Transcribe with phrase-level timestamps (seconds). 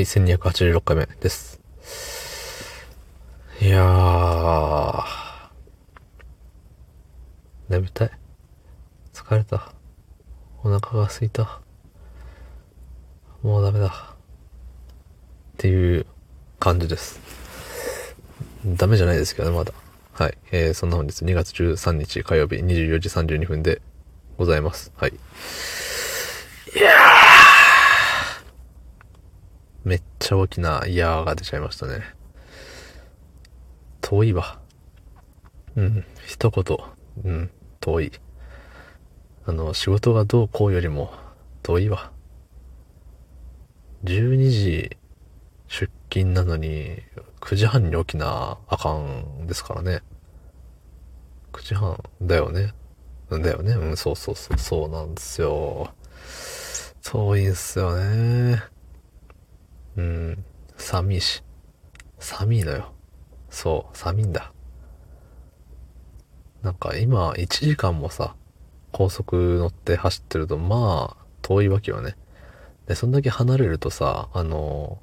[0.00, 1.60] はい、1286回目です。
[3.60, 5.04] いやー、
[7.68, 8.10] 眠たい。
[9.12, 9.74] 疲れた。
[10.64, 11.60] お腹が空いた。
[13.42, 13.88] もうダメだ。
[13.88, 13.92] っ
[15.58, 16.06] ていう
[16.58, 17.20] 感じです。
[18.64, 19.74] ダメじゃないですけどね、まだ。
[20.14, 20.38] はい。
[20.50, 23.82] えー、そんな本日2月13日火曜日24時32分で
[24.38, 24.92] ございます。
[24.96, 25.10] はい。
[25.10, 27.50] いやー。
[29.84, 32.04] めっちゃ大きなイヤーが出ちゃいましたね。
[34.00, 34.60] 遠いわ。
[35.74, 36.04] うん。
[36.24, 36.78] 一言。
[37.24, 37.50] うん。
[37.80, 38.12] 遠い。
[39.44, 41.12] あの、仕事がどうこうよりも
[41.64, 42.12] 遠いわ。
[44.04, 44.96] 12時
[45.66, 47.02] 出勤なのに、
[47.40, 50.00] 9時半に起きなあかんですからね。
[51.52, 52.72] 9時半だよね。
[53.30, 53.72] だよね。
[53.72, 55.92] うん、そうそうそう、そうなんですよ。
[57.02, 58.79] 遠いんすよね。
[59.96, 60.44] うん、
[60.76, 61.42] 寒いし。
[62.18, 62.92] 寒いのよ。
[63.48, 64.52] そう、寒いんだ。
[66.62, 68.34] なんか今、1時間もさ、
[68.92, 72.16] 高速乗って走ってると、まあ、遠いわけよね。
[72.86, 74.98] で、そんだけ離れるとさ、あの、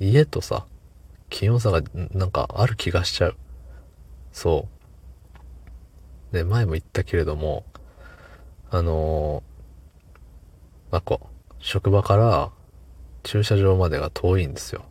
[0.00, 0.66] 家とさ、
[1.30, 1.82] 気温差が
[2.12, 3.36] なんかある気がしちゃう。
[4.32, 4.68] そ
[6.32, 6.34] う。
[6.34, 7.64] で、前も言ったけれども、
[8.70, 9.44] あの
[10.90, 11.20] なんか、
[11.60, 12.50] 職場から
[13.24, 14.84] 駐車場までが遠いんですよ。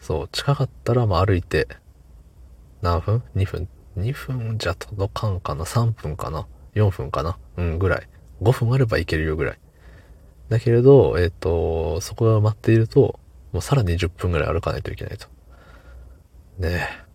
[0.00, 1.68] そう、近かったらまあ歩いて、
[2.82, 7.38] 何分 ?2 分 ?2 分じゃ届かんかな ?3 分かな ?4 分かな？
[7.56, 8.08] うん、ぐらい。
[8.42, 9.58] 5分あれば行けるよぐらい。
[10.48, 13.18] だけれど、えっ、と、そこが待っていると、
[13.52, 15.26] もうさらに10分ぐらい歩かないといけないと。
[16.58, 17.08] ねえ。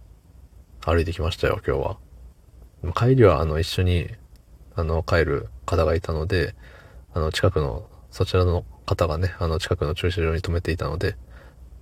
[0.86, 2.94] 歩いてきましたよ、今日は。
[2.94, 4.10] 帰りは、あの、一緒に、
[4.76, 6.56] あの、帰る方がいたので、
[7.14, 11.16] あの、近くの、そちらの方がね、あの、近くの駐車場に止めていたので、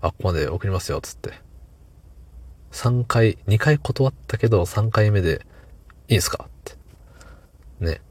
[0.02, 1.34] あ、ここまで送りますよ、つって。
[2.72, 5.46] 3回、2回断ったけど、3回目で、
[6.08, 6.46] いいんすか？
[6.48, 6.76] って。
[7.80, 8.02] ね。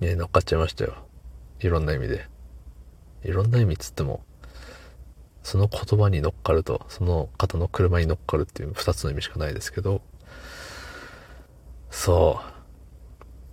[0.00, 0.94] ね、乗っかっちゃいましたよ。
[1.60, 2.28] いろんな意味で。
[3.24, 4.24] いろんな意味っつっても、
[5.42, 10.02] その言葉に乗っかると、その方の車に乗っかるっていう二つの意味しかないですけど、
[11.90, 12.50] そう。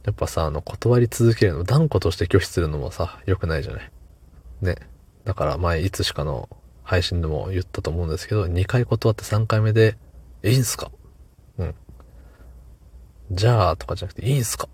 [0.06, 3.92] やっぱさ、あの、断り続けるの、断固として拒否するのもさ、良くないじゃない。
[4.64, 4.76] ね。
[5.26, 6.50] だから前、いつしかの
[6.84, 9.98] 配信でも言ったと思うんですけど、2回断って3回目で、
[10.44, 10.92] いいんすか？
[11.58, 11.76] うん。
[13.32, 14.68] じゃあ、とかじゃなくて、いいんすか？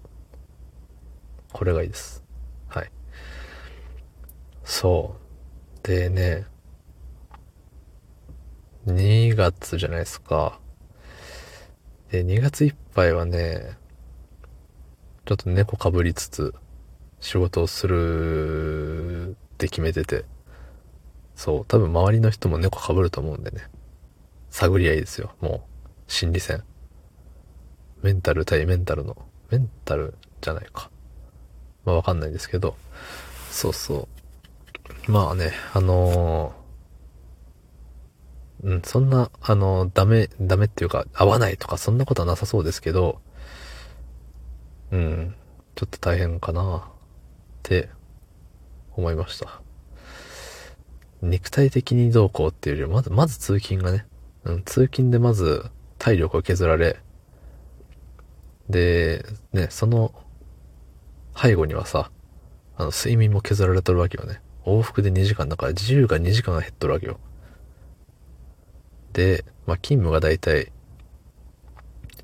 [1.52, 2.24] これがいいです。
[2.68, 2.92] はい。
[4.64, 5.16] そ
[5.84, 5.88] う。
[5.88, 6.46] でね、
[8.88, 10.60] 2月じゃないですか。
[12.12, 13.78] で、2月いっぱいはね、
[15.26, 16.56] ちょっと猫かぶりつつ、
[17.20, 19.19] 仕事をする
[19.60, 20.24] って決めてて。
[21.36, 23.64] そう、多分周りの人も猫かぶると思うんでね。
[24.50, 26.12] 探り合いですよ、もう。
[26.12, 26.64] 心理戦。
[28.02, 29.18] メンタル対メンタルの。
[29.52, 30.90] メンタルじゃないか。
[31.84, 32.76] まあわかんないですけど。
[33.52, 34.08] そうそ
[35.08, 35.12] う。
[35.12, 43.22] まあね、あのーうん、そんな、あのーダメ、ダメっていうか、合わないとか、そんなことはなさそうですけど、
[44.92, 45.36] うん、
[45.76, 46.82] ちょっと大変かなっ
[47.64, 47.90] て
[48.96, 49.62] 思いました。
[51.22, 54.06] 肉体的にどうこうっていうより、まず、まず通勤がね、
[54.46, 55.66] うん、通勤でまず
[55.98, 56.98] 体力を削られ、
[58.70, 60.14] で、ね、その
[61.36, 62.12] 背後にはさ、
[62.78, 64.42] あの、睡眠も削られとるわけよね。
[64.66, 67.20] 往復で2時間だから自由が2時間減っとるわけよ。
[69.14, 70.72] で、まあ、勤務がだいたい、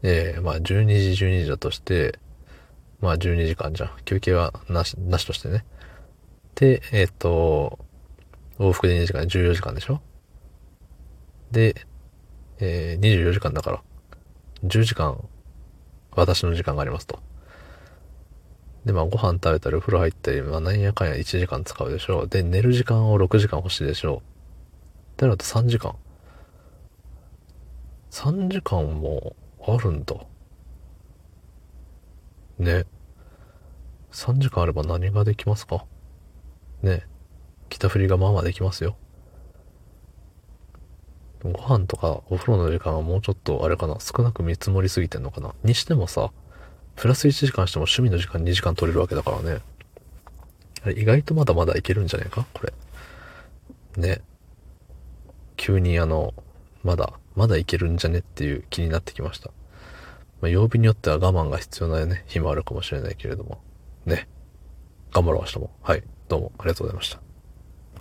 [0.04, 2.20] えー、まあ、12時12時だとして、
[3.02, 3.92] まあ、12時間じゃん。
[4.06, 5.66] 休憩はなし、なしとしてね。
[6.56, 7.80] で、えっ、と、
[8.60, 10.02] 往復で2時間、14時間でしょ？
[11.52, 11.76] で、
[12.60, 13.84] えー、24時間だから、
[14.64, 15.28] 10時間、
[16.16, 17.20] 私の時間がありますと。
[18.86, 22.22] で、まあ、ご飯食べたり、お風呂入ったり、まあ、なんやかんや1時間使うでしょ？
[22.22, 22.28] う。
[22.30, 24.16] で、寝る時間を6時間欲しいでしょ？
[24.16, 24.18] う。
[24.20, 24.22] っ
[25.18, 25.96] てなると3時間。
[28.12, 29.36] 3時間も
[29.68, 30.16] あるんだ。
[32.60, 32.86] ね。
[34.12, 35.86] 3時間あれば何ができますか？
[36.82, 37.06] ね。
[37.70, 38.96] 北振りがまあまあできますよ。
[41.44, 45.54] ご飯とかお風呂の時間はもうちょっとあれかな、少なく見積もりすぎてんのかな。
[45.64, 46.32] にしてもさ、
[46.96, 49.60] プラス1時間しても趣味の時間2時間取れるわけだからね。
[50.84, 52.46] あれ意外とまだまだいけるんじゃないか？
[52.54, 52.74] これ。
[53.98, 54.22] ね。
[55.58, 56.34] 急にあの、
[56.84, 59.50] まだ、まだいけるんじゃねっていう気になってきました。
[60.42, 63.62] まあ、曜日によっては我慢が必要なね、日もあるかもしれないけれども。
[64.06, 64.28] ね。
[65.12, 65.72] 頑張ろう、明日も。
[65.82, 67.25] はいどうもありがとうございました。